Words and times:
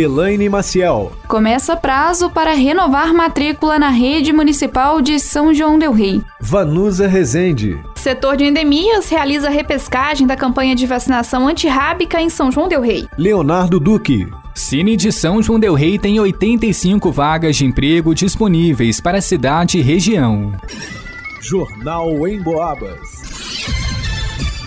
Elaine 0.00 0.48
Maciel. 0.48 1.12
Começa 1.26 1.74
prazo 1.74 2.30
para 2.30 2.52
renovar 2.52 3.12
matrícula 3.12 3.78
na 3.78 3.88
rede 3.88 4.32
municipal 4.32 5.00
de 5.00 5.18
São 5.18 5.52
João 5.52 5.78
del 5.78 5.92
Rei. 5.92 6.22
Vanusa 6.40 7.08
Rezende. 7.08 7.78
Setor 7.96 8.36
de 8.36 8.44
endemias 8.44 9.08
realiza 9.08 9.50
repescagem 9.50 10.26
da 10.26 10.36
campanha 10.36 10.76
de 10.76 10.86
vacinação 10.86 11.48
antirrábica 11.48 12.20
em 12.20 12.30
São 12.30 12.52
João 12.52 12.68
del 12.68 12.80
Rei. 12.80 13.08
Leonardo 13.18 13.80
Duque. 13.80 14.28
Cine 14.54 14.96
de 14.96 15.12
São 15.12 15.42
João 15.42 15.58
del 15.58 15.74
Rei 15.74 15.98
tem 15.98 16.18
85 16.18 17.10
vagas 17.12 17.56
de 17.56 17.64
emprego 17.64 18.14
disponíveis 18.14 19.00
para 19.00 19.18
a 19.18 19.22
cidade 19.22 19.78
e 19.78 19.82
região. 19.82 20.52
Jornal 21.40 22.26
em 22.26 22.42
Boabas. 22.42 23.37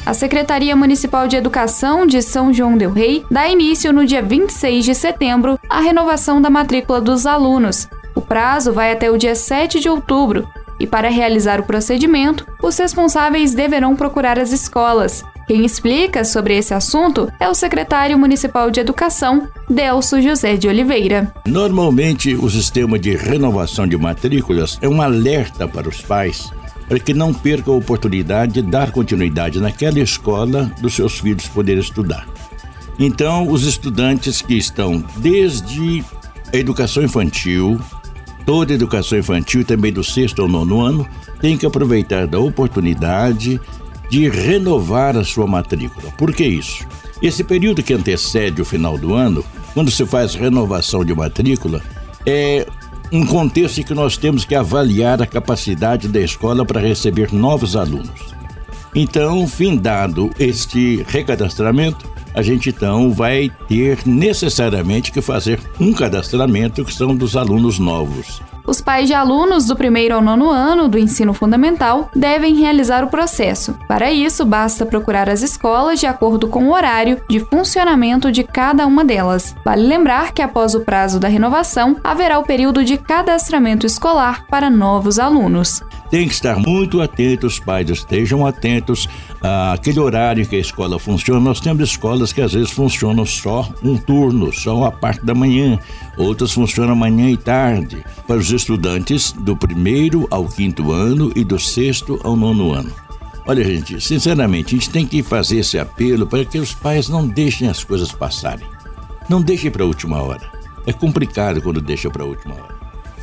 A 0.03 0.15
Secretaria 0.15 0.75
Municipal 0.75 1.27
de 1.27 1.35
Educação 1.35 2.07
de 2.07 2.23
São 2.23 2.51
João 2.51 2.75
del 2.75 2.91
Rei 2.91 3.23
dá 3.29 3.47
início 3.47 3.93
no 3.93 4.03
dia 4.03 4.21
26 4.21 4.83
de 4.83 4.95
setembro 4.95 5.59
à 5.69 5.79
renovação 5.79 6.41
da 6.41 6.49
matrícula 6.49 6.99
dos 6.99 7.27
alunos. 7.27 7.87
O 8.15 8.21
prazo 8.21 8.73
vai 8.73 8.91
até 8.91 9.11
o 9.11 9.17
dia 9.17 9.35
7 9.35 9.79
de 9.79 9.87
outubro 9.87 10.47
e, 10.79 10.87
para 10.87 11.09
realizar 11.09 11.59
o 11.59 11.63
procedimento, 11.63 12.47
os 12.63 12.77
responsáveis 12.77 13.53
deverão 13.53 13.95
procurar 13.95 14.39
as 14.39 14.51
escolas. 14.51 15.23
Quem 15.47 15.63
explica 15.63 16.23
sobre 16.23 16.57
esse 16.57 16.73
assunto 16.73 17.31
é 17.39 17.47
o 17.47 17.53
secretário 17.53 18.17
municipal 18.17 18.71
de 18.71 18.79
Educação, 18.79 19.47
Delso 19.69 20.19
José 20.19 20.55
de 20.55 20.67
Oliveira. 20.67 21.31
Normalmente, 21.45 22.33
o 22.33 22.49
sistema 22.49 22.97
de 22.97 23.15
renovação 23.15 23.85
de 23.85 23.97
matrículas 23.97 24.79
é 24.81 24.89
um 24.89 24.99
alerta 24.99 25.67
para 25.67 25.87
os 25.87 26.01
pais 26.01 26.51
para 26.87 26.99
que 26.99 27.13
não 27.13 27.33
perca 27.33 27.71
a 27.71 27.75
oportunidade 27.75 28.53
de 28.53 28.61
dar 28.61 28.91
continuidade 28.91 29.59
naquela 29.59 29.99
escola 29.99 30.71
dos 30.81 30.93
seus 30.93 31.19
filhos 31.19 31.47
poderem 31.47 31.81
estudar. 31.81 32.27
Então, 32.99 33.49
os 33.49 33.65
estudantes 33.65 34.41
que 34.41 34.55
estão 34.55 35.03
desde 35.17 36.03
a 36.53 36.57
educação 36.57 37.01
infantil, 37.01 37.79
toda 38.45 38.73
a 38.73 38.75
educação 38.75 39.17
infantil 39.17 39.63
também 39.63 39.91
do 39.91 40.03
sexto 40.03 40.41
ao 40.41 40.47
nono 40.47 40.81
ano, 40.81 41.07
têm 41.39 41.57
que 41.57 41.65
aproveitar 41.65 42.27
da 42.27 42.39
oportunidade 42.39 43.59
de 44.09 44.29
renovar 44.29 45.15
a 45.15 45.23
sua 45.23 45.47
matrícula. 45.47 46.11
Por 46.17 46.33
que 46.33 46.43
isso? 46.45 46.85
Esse 47.21 47.43
período 47.43 47.81
que 47.81 47.93
antecede 47.93 48.61
o 48.61 48.65
final 48.65 48.97
do 48.97 49.13
ano, 49.13 49.43
quando 49.73 49.89
se 49.89 50.05
faz 50.05 50.35
renovação 50.35 51.05
de 51.05 51.13
matrícula, 51.13 51.81
é 52.25 52.67
um 53.11 53.25
contexto 53.25 53.79
em 53.79 53.83
que 53.83 53.93
nós 53.93 54.17
temos 54.17 54.45
que 54.45 54.55
avaliar 54.55 55.21
a 55.21 55.27
capacidade 55.27 56.07
da 56.07 56.19
escola 56.19 56.65
para 56.65 56.79
receber 56.79 57.33
novos 57.33 57.75
alunos. 57.75 58.33
Então, 58.95 59.47
findado 59.47 60.29
este 60.39 61.03
recadastramento, 61.07 62.09
a 62.33 62.41
gente 62.41 62.69
então 62.69 63.11
vai 63.11 63.51
ter 63.67 63.99
necessariamente 64.05 65.11
que 65.11 65.21
fazer 65.21 65.59
um 65.79 65.93
cadastramento 65.93 66.85
que 66.85 66.93
são 66.93 67.15
dos 67.15 67.35
alunos 67.35 67.79
novos. 67.79 68.41
Os 68.65 68.79
pais 68.79 69.07
de 69.07 69.13
alunos 69.13 69.65
do 69.65 69.75
primeiro 69.75 70.15
ao 70.15 70.21
nono 70.21 70.49
ano 70.49 70.87
do 70.87 70.97
ensino 70.97 71.33
fundamental 71.33 72.09
devem 72.15 72.55
realizar 72.55 73.03
o 73.03 73.09
processo. 73.09 73.75
Para 73.87 74.11
isso, 74.11 74.45
basta 74.45 74.85
procurar 74.85 75.29
as 75.29 75.41
escolas 75.41 75.99
de 75.99 76.05
acordo 76.05 76.47
com 76.47 76.65
o 76.65 76.73
horário 76.73 77.21
de 77.29 77.39
funcionamento 77.39 78.31
de 78.31 78.43
cada 78.43 78.85
uma 78.85 79.03
delas. 79.03 79.55
Vale 79.65 79.85
lembrar 79.85 80.31
que 80.31 80.41
após 80.41 80.75
o 80.75 80.81
prazo 80.81 81.19
da 81.19 81.27
renovação, 81.27 81.97
haverá 82.03 82.37
o 82.39 82.43
período 82.43 82.83
de 82.83 82.97
cadastramento 82.97 83.85
escolar 83.85 84.45
para 84.47 84.69
novos 84.69 85.19
alunos. 85.19 85.81
Tem 86.11 86.27
que 86.27 86.33
estar 86.33 86.59
muito 86.59 87.01
atentos, 87.01 87.53
os 87.53 87.59
pais 87.59 87.89
estejam 87.89 88.45
atentos 88.45 89.07
àquele 89.41 89.97
horário 89.97 90.45
que 90.45 90.57
a 90.57 90.59
escola 90.59 90.99
funciona. 90.99 91.39
Nós 91.39 91.61
temos 91.61 91.89
escolas 91.89 92.33
que 92.33 92.41
às 92.41 92.51
vezes 92.51 92.69
funcionam 92.69 93.25
só 93.25 93.67
um 93.81 93.95
turno, 93.95 94.51
só 94.51 94.83
a 94.83 94.91
parte 94.91 95.25
da 95.25 95.33
manhã, 95.33 95.79
outras 96.21 96.51
funcionam 96.51 96.95
manhã 96.95 97.29
e 97.29 97.37
tarde, 97.37 98.03
para 98.27 98.37
os 98.37 98.51
estudantes 98.51 99.31
do 99.31 99.55
primeiro 99.55 100.27
ao 100.29 100.45
quinto 100.45 100.91
ano 100.91 101.31
e 101.35 101.43
do 101.43 101.59
sexto 101.59 102.19
ao 102.23 102.35
nono 102.35 102.71
ano. 102.73 102.91
Olha, 103.45 103.63
gente, 103.63 103.99
sinceramente, 103.99 104.75
a 104.75 104.77
gente 104.77 104.89
tem 104.89 105.05
que 105.05 105.23
fazer 105.23 105.57
esse 105.57 105.79
apelo 105.79 106.27
para 106.27 106.45
que 106.45 106.59
os 106.59 106.73
pais 106.73 107.09
não 107.09 107.27
deixem 107.27 107.67
as 107.67 107.83
coisas 107.83 108.11
passarem. 108.11 108.65
Não 109.27 109.41
deixem 109.41 109.71
para 109.71 109.83
a 109.83 109.87
última 109.87 110.21
hora. 110.21 110.51
É 110.85 110.93
complicado 110.93 111.61
quando 111.61 111.81
deixa 111.81 112.09
para 112.09 112.23
a 112.23 112.27
última 112.27 112.55
hora. 112.55 112.75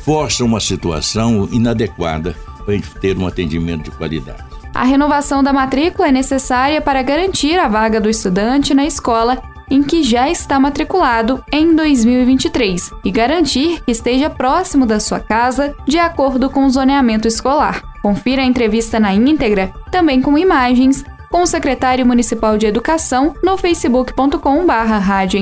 Força 0.03 0.43
uma 0.43 0.59
situação 0.59 1.47
inadequada 1.51 2.35
para 2.65 2.73
a 2.73 2.77
gente 2.77 2.93
ter 2.95 3.17
um 3.17 3.27
atendimento 3.27 3.85
de 3.85 3.91
qualidade. 3.91 4.43
A 4.73 4.83
renovação 4.83 5.41
da 5.43 5.51
matrícula 5.51 6.09
é 6.09 6.11
necessária 6.11 6.81
para 6.81 7.01
garantir 7.01 7.57
a 7.57 7.67
vaga 7.67 7.99
do 7.99 8.09
estudante 8.09 8.73
na 8.73 8.85
escola 8.85 9.41
em 9.69 9.83
que 9.83 10.03
já 10.03 10.29
está 10.29 10.59
matriculado 10.59 11.43
em 11.51 11.75
2023 11.75 12.91
e 13.03 13.11
garantir 13.11 13.81
que 13.83 13.91
esteja 13.91 14.29
próximo 14.29 14.85
da 14.85 14.99
sua 14.99 15.19
casa 15.19 15.75
de 15.85 15.97
acordo 15.97 16.49
com 16.49 16.65
o 16.65 16.69
zoneamento 16.69 17.27
escolar. 17.27 17.83
Confira 18.01 18.41
a 18.41 18.45
entrevista 18.45 18.99
na 18.99 19.13
íntegra, 19.13 19.71
também 19.91 20.21
com 20.21 20.37
imagens, 20.37 21.03
com 21.29 21.43
o 21.43 21.47
secretário 21.47 22.05
municipal 22.05 22.57
de 22.57 22.65
Educação 22.65 23.35
no 23.43 23.57
facebook.com/rádio 23.57 25.39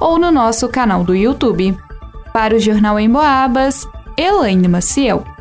ou 0.00 0.18
no 0.18 0.30
nosso 0.30 0.68
canal 0.68 1.04
do 1.04 1.14
YouTube. 1.14 1.76
Para 2.32 2.56
o 2.56 2.58
Jornal 2.58 2.98
em 2.98 3.10
Boabas, 3.10 3.86
Elaine 4.16 4.68
Maciel. 4.68 5.33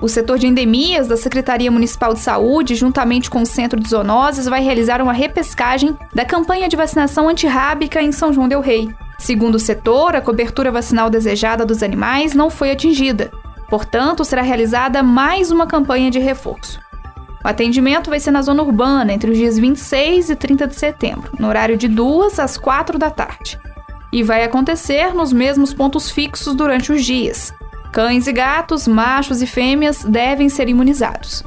O 0.00 0.06
setor 0.06 0.38
de 0.38 0.46
endemias 0.46 1.08
da 1.08 1.16
Secretaria 1.16 1.72
Municipal 1.72 2.14
de 2.14 2.20
Saúde, 2.20 2.76
juntamente 2.76 3.28
com 3.28 3.42
o 3.42 3.46
Centro 3.46 3.80
de 3.80 3.88
Zoonoses, 3.88 4.46
vai 4.46 4.62
realizar 4.62 5.02
uma 5.02 5.12
repescagem 5.12 5.96
da 6.14 6.24
campanha 6.24 6.68
de 6.68 6.76
vacinação 6.76 7.28
antirrábica 7.28 8.00
em 8.00 8.12
São 8.12 8.32
João 8.32 8.48
del 8.48 8.60
Rei. 8.60 8.88
Segundo 9.18 9.56
o 9.56 9.58
setor, 9.58 10.14
a 10.14 10.20
cobertura 10.20 10.70
vacinal 10.70 11.10
desejada 11.10 11.66
dos 11.66 11.82
animais 11.82 12.32
não 12.32 12.48
foi 12.48 12.70
atingida. 12.70 13.32
Portanto, 13.68 14.24
será 14.24 14.40
realizada 14.40 15.02
mais 15.02 15.50
uma 15.50 15.66
campanha 15.66 16.12
de 16.12 16.20
reforço. 16.20 16.78
O 17.44 17.48
atendimento 17.48 18.08
vai 18.08 18.20
ser 18.20 18.30
na 18.30 18.42
zona 18.42 18.62
urbana 18.62 19.12
entre 19.12 19.32
os 19.32 19.36
dias 19.36 19.58
26 19.58 20.30
e 20.30 20.36
30 20.36 20.68
de 20.68 20.76
setembro, 20.76 21.32
no 21.40 21.48
horário 21.48 21.76
de 21.76 21.88
2 21.88 22.38
às 22.38 22.56
4 22.56 22.98
da 22.98 23.10
tarde. 23.10 23.58
E 24.12 24.22
vai 24.22 24.44
acontecer 24.44 25.12
nos 25.12 25.32
mesmos 25.32 25.74
pontos 25.74 26.08
fixos 26.08 26.54
durante 26.54 26.92
os 26.92 27.04
dias, 27.04 27.52
Cães 27.92 28.26
e 28.26 28.32
gatos, 28.32 28.86
machos 28.86 29.40
e 29.42 29.46
fêmeas 29.46 30.04
devem 30.04 30.48
ser 30.48 30.68
imunizados. 30.68 31.42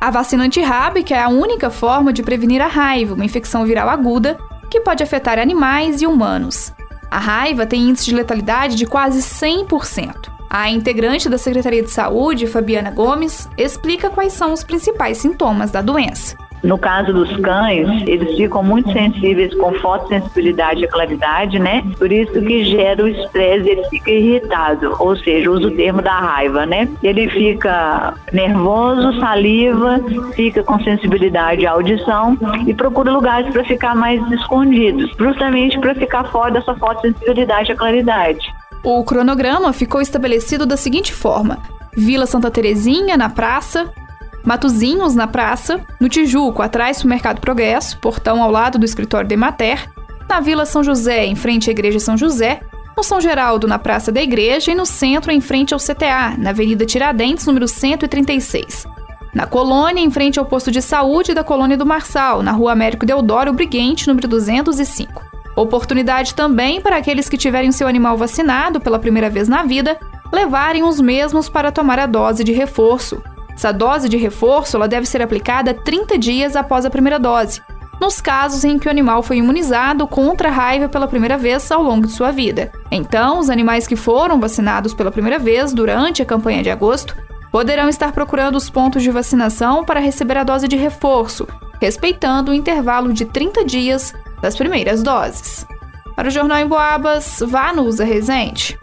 A 0.00 0.10
vacina 0.10 0.44
antirrábica 0.44 1.14
é 1.14 1.22
a 1.22 1.28
única 1.28 1.68
forma 1.68 2.12
de 2.12 2.22
prevenir 2.22 2.62
a 2.62 2.66
raiva, 2.66 3.14
uma 3.14 3.24
infecção 3.24 3.64
viral 3.64 3.88
aguda 3.88 4.38
que 4.70 4.80
pode 4.80 5.02
afetar 5.02 5.38
animais 5.38 6.00
e 6.00 6.06
humanos. 6.06 6.72
A 7.10 7.18
raiva 7.18 7.66
tem 7.66 7.88
índice 7.88 8.06
de 8.06 8.14
letalidade 8.14 8.76
de 8.76 8.86
quase 8.86 9.18
100%. 9.18 10.30
A 10.48 10.70
integrante 10.70 11.28
da 11.28 11.36
Secretaria 11.36 11.82
de 11.82 11.90
Saúde, 11.90 12.46
Fabiana 12.46 12.90
Gomes, 12.90 13.48
explica 13.58 14.10
quais 14.10 14.32
são 14.32 14.52
os 14.52 14.64
principais 14.64 15.18
sintomas 15.18 15.70
da 15.70 15.82
doença. 15.82 16.36
No 16.62 16.76
caso 16.78 17.12
dos 17.12 17.34
cães, 17.38 17.88
eles 18.06 18.36
ficam 18.36 18.62
muito 18.62 18.92
sensíveis 18.92 19.54
com 19.54 19.72
fotossensibilidade 19.74 20.84
e 20.84 20.88
claridade, 20.88 21.58
né? 21.58 21.82
Por 21.98 22.12
isso 22.12 22.32
que 22.32 22.64
gera 22.64 23.02
o 23.02 23.08
estresse, 23.08 23.68
ele 23.68 23.84
fica 23.84 24.10
irritado, 24.10 24.94
ou 24.98 25.16
seja, 25.16 25.50
usa 25.50 25.68
o 25.68 25.70
termo 25.70 26.02
da 26.02 26.18
raiva, 26.18 26.66
né? 26.66 26.88
Ele 27.02 27.28
fica 27.30 28.14
nervoso, 28.32 29.18
saliva, 29.18 30.00
fica 30.34 30.62
com 30.62 30.78
sensibilidade 30.80 31.66
à 31.66 31.72
audição 31.72 32.36
e 32.66 32.74
procura 32.74 33.10
lugares 33.10 33.50
para 33.52 33.64
ficar 33.64 33.94
mais 33.94 34.20
escondidos, 34.30 35.10
justamente 35.18 35.78
para 35.78 35.94
ficar 35.94 36.24
fora 36.24 36.52
dessa 36.52 36.74
fotossensibilidade 36.74 37.72
e 37.72 37.76
claridade. 37.76 38.54
O 38.82 39.04
cronograma 39.04 39.72
ficou 39.72 40.00
estabelecido 40.00 40.64
da 40.64 40.76
seguinte 40.76 41.12
forma: 41.12 41.58
Vila 41.94 42.26
Santa 42.26 42.50
Terezinha, 42.50 43.16
na 43.16 43.28
praça, 43.28 43.92
Matozinhos, 44.44 45.14
na 45.14 45.26
praça, 45.26 45.80
no 46.00 46.08
Tijuco, 46.08 46.62
atrás 46.62 47.02
do 47.02 47.08
Mercado 47.08 47.40
Progresso, 47.40 47.98
portão 47.98 48.42
ao 48.42 48.50
lado 48.50 48.78
do 48.78 48.84
escritório 48.84 49.28
de 49.28 49.36
Mater, 49.36 49.88
na 50.28 50.40
Vila 50.40 50.64
São 50.64 50.82
José, 50.82 51.26
em 51.26 51.36
frente 51.36 51.68
à 51.68 51.72
Igreja 51.72 51.98
São 51.98 52.16
José, 52.16 52.60
no 52.96 53.02
São 53.02 53.20
Geraldo, 53.20 53.66
na 53.66 53.78
Praça 53.78 54.10
da 54.12 54.22
Igreja 54.22 54.72
e 54.72 54.74
no 54.74 54.86
centro, 54.86 55.30
em 55.30 55.40
frente 55.40 55.74
ao 55.74 55.80
CTA, 55.80 56.34
na 56.38 56.50
Avenida 56.50 56.86
Tiradentes, 56.86 57.46
número 57.46 57.66
136. 57.68 58.86
Na 59.34 59.46
Colônia, 59.46 60.02
em 60.02 60.10
frente 60.10 60.38
ao 60.38 60.44
posto 60.44 60.70
de 60.70 60.82
saúde 60.82 61.34
da 61.34 61.44
Colônia 61.44 61.76
do 61.76 61.86
Marçal, 61.86 62.42
na 62.42 62.52
Rua 62.52 62.72
Américo 62.72 63.06
Deodoro 63.06 63.52
Briguente, 63.52 64.08
número 64.08 64.26
205. 64.26 65.22
Oportunidade 65.56 66.34
também 66.34 66.80
para 66.80 66.96
aqueles 66.96 67.28
que 67.28 67.36
tiverem 67.36 67.70
seu 67.70 67.86
animal 67.86 68.16
vacinado 68.16 68.80
pela 68.80 68.98
primeira 68.98 69.28
vez 69.30 69.48
na 69.48 69.62
vida 69.62 69.98
levarem 70.32 70.82
os 70.84 71.00
mesmos 71.00 71.48
para 71.48 71.72
tomar 71.72 71.98
a 71.98 72.06
dose 72.06 72.44
de 72.44 72.52
reforço, 72.52 73.22
Essa 73.60 73.74
dose 73.74 74.08
de 74.08 74.16
reforço 74.16 74.74
ela 74.74 74.88
deve 74.88 75.04
ser 75.04 75.20
aplicada 75.20 75.74
30 75.74 76.16
dias 76.16 76.56
após 76.56 76.86
a 76.86 76.90
primeira 76.90 77.18
dose, 77.18 77.60
nos 78.00 78.18
casos 78.18 78.64
em 78.64 78.78
que 78.78 78.88
o 78.88 78.90
animal 78.90 79.22
foi 79.22 79.36
imunizado 79.36 80.06
contra 80.06 80.48
a 80.48 80.50
raiva 80.50 80.88
pela 80.88 81.06
primeira 81.06 81.36
vez 81.36 81.70
ao 81.70 81.82
longo 81.82 82.06
de 82.06 82.12
sua 82.14 82.30
vida. 82.30 82.72
Então, 82.90 83.38
os 83.38 83.50
animais 83.50 83.86
que 83.86 83.96
foram 83.96 84.40
vacinados 84.40 84.94
pela 84.94 85.10
primeira 85.10 85.38
vez 85.38 85.74
durante 85.74 86.22
a 86.22 86.24
campanha 86.24 86.62
de 86.62 86.70
agosto 86.70 87.14
poderão 87.52 87.86
estar 87.86 88.12
procurando 88.12 88.56
os 88.56 88.70
pontos 88.70 89.02
de 89.02 89.10
vacinação 89.10 89.84
para 89.84 90.00
receber 90.00 90.38
a 90.38 90.42
dose 90.42 90.66
de 90.66 90.76
reforço, 90.76 91.46
respeitando 91.78 92.52
o 92.52 92.54
intervalo 92.54 93.12
de 93.12 93.26
30 93.26 93.62
dias 93.66 94.14
das 94.40 94.56
primeiras 94.56 95.02
doses. 95.02 95.66
Para 96.16 96.28
o 96.28 96.30
Jornal 96.30 96.60
em 96.60 96.66
Boabas, 96.66 97.42
vá 97.46 97.74
no 97.74 97.82
Usa 97.82 98.04
Resente. 98.04 98.78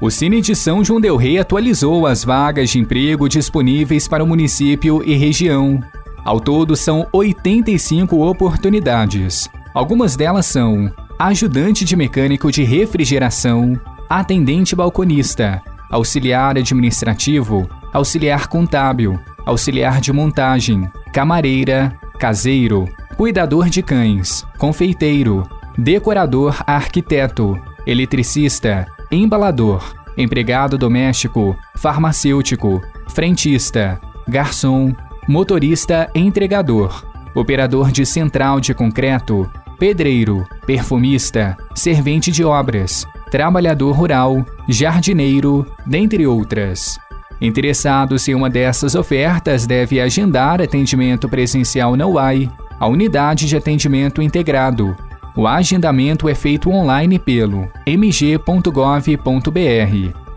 O 0.00 0.10
Cine 0.10 0.40
de 0.40 0.54
São 0.54 0.84
João 0.84 1.00
del 1.00 1.16
Rei 1.16 1.38
atualizou 1.38 2.06
as 2.06 2.22
vagas 2.22 2.70
de 2.70 2.78
emprego 2.78 3.28
disponíveis 3.28 4.06
para 4.06 4.22
o 4.22 4.26
município 4.26 5.02
e 5.04 5.16
região. 5.16 5.80
Ao 6.24 6.38
todo, 6.38 6.76
são 6.76 7.04
85 7.12 8.24
oportunidades. 8.24 9.50
Algumas 9.74 10.14
delas 10.14 10.46
são 10.46 10.88
ajudante 11.18 11.84
de 11.84 11.96
mecânico 11.96 12.52
de 12.52 12.62
refrigeração, 12.62 13.78
atendente 14.08 14.76
balconista, 14.76 15.60
auxiliar 15.90 16.56
administrativo, 16.56 17.68
auxiliar 17.92 18.46
contábil, 18.46 19.18
auxiliar 19.44 20.00
de 20.00 20.12
montagem, 20.12 20.88
camareira, 21.12 21.98
caseiro, 22.20 22.88
cuidador 23.16 23.68
de 23.68 23.82
cães, 23.82 24.46
confeiteiro, 24.58 25.42
decorador 25.76 26.62
arquiteto, 26.68 27.58
eletricista, 27.84 28.86
embalador, 29.10 29.94
empregado 30.16 30.76
doméstico, 30.76 31.56
farmacêutico, 31.76 32.82
frentista, 33.08 34.00
garçom, 34.26 34.92
motorista 35.26 36.10
entregador, 36.14 37.04
operador 37.34 37.90
de 37.90 38.04
central 38.04 38.60
de 38.60 38.74
concreto, 38.74 39.50
pedreiro, 39.78 40.46
perfumista, 40.66 41.56
servente 41.74 42.30
de 42.32 42.44
obras, 42.44 43.06
trabalhador 43.30 43.92
rural, 43.92 44.44
jardineiro, 44.68 45.66
dentre 45.86 46.26
outras. 46.26 46.98
Interessados 47.40 48.26
em 48.26 48.34
uma 48.34 48.50
dessas 48.50 48.96
ofertas 48.96 49.66
deve 49.66 50.00
agendar 50.00 50.60
atendimento 50.60 51.28
presencial 51.28 51.96
na 51.96 52.06
UAI, 52.06 52.50
a 52.80 52.86
unidade 52.88 53.46
de 53.46 53.56
atendimento 53.56 54.20
integrado. 54.20 54.96
O 55.38 55.46
agendamento 55.46 56.28
é 56.28 56.34
feito 56.34 56.68
online 56.68 57.16
pelo 57.16 57.70
mg.gov.br. 57.86 58.72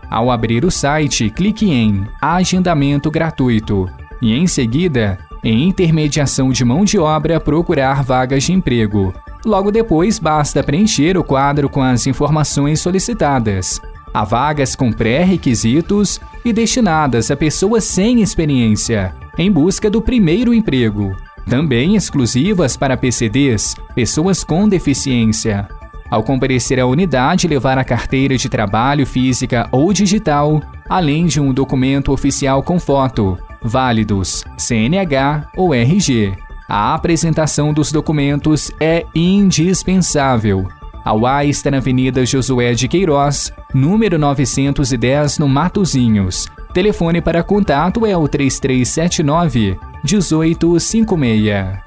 Ao 0.08 0.30
abrir 0.30 0.64
o 0.64 0.70
site, 0.70 1.28
clique 1.28 1.68
em 1.72 2.06
Agendamento 2.20 3.10
gratuito 3.10 3.90
e, 4.22 4.32
em 4.32 4.46
seguida, 4.46 5.18
em 5.42 5.66
Intermediação 5.66 6.52
de 6.52 6.64
mão 6.64 6.84
de 6.84 7.00
obra, 7.00 7.40
procurar 7.40 8.04
vagas 8.04 8.44
de 8.44 8.52
emprego. 8.52 9.12
Logo 9.44 9.72
depois, 9.72 10.20
basta 10.20 10.62
preencher 10.62 11.18
o 11.18 11.24
quadro 11.24 11.68
com 11.68 11.82
as 11.82 12.06
informações 12.06 12.78
solicitadas. 12.78 13.80
Há 14.14 14.22
vagas 14.22 14.76
com 14.76 14.92
pré-requisitos 14.92 16.20
e 16.44 16.52
destinadas 16.52 17.28
a 17.28 17.36
pessoas 17.36 17.82
sem 17.82 18.22
experiência, 18.22 19.12
em 19.36 19.50
busca 19.50 19.90
do 19.90 20.00
primeiro 20.00 20.54
emprego. 20.54 21.12
Também 21.46 21.96
exclusivas 21.96 22.76
para 22.76 22.96
PCDs, 22.96 23.74
pessoas 23.94 24.44
com 24.44 24.68
deficiência. 24.68 25.68
Ao 26.10 26.22
comparecer 26.22 26.78
à 26.78 26.86
unidade, 26.86 27.48
levar 27.48 27.78
a 27.78 27.84
carteira 27.84 28.36
de 28.36 28.48
trabalho 28.48 29.06
física 29.06 29.68
ou 29.72 29.92
digital, 29.92 30.60
além 30.88 31.26
de 31.26 31.40
um 31.40 31.52
documento 31.52 32.12
oficial 32.12 32.62
com 32.62 32.78
foto, 32.78 33.38
válidos 33.62 34.44
CNH 34.58 35.48
ou 35.56 35.74
RG. 35.74 36.36
A 36.68 36.94
apresentação 36.94 37.72
dos 37.72 37.90
documentos 37.90 38.70
é 38.78 39.04
indispensável. 39.14 40.68
A 41.04 41.12
UAI 41.12 41.48
está 41.48 41.70
na 41.70 41.78
Avenida 41.78 42.24
Josué 42.24 42.74
de 42.74 42.86
Queiroz, 42.86 43.52
número 43.74 44.18
910, 44.18 45.38
no 45.38 45.48
Matozinhos. 45.48 46.46
Telefone 46.72 47.20
para 47.20 47.42
contato 47.42 48.06
é 48.06 48.16
o 48.16 48.26
3379 48.26 49.78
1856. 50.02 51.78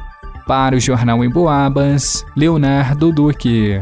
Para 0.46 0.76
o 0.76 0.80
Jornal 0.80 1.24
em 1.24 1.30
Boabas, 1.30 2.24
Leonardo 2.36 3.12
Duque. 3.12 3.82